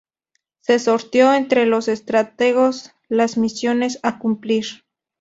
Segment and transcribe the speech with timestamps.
[0.61, 4.65] Se sorteó entre los estrategos las misiones a cumplir.